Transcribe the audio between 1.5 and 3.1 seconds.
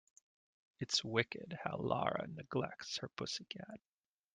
how Lara neglects her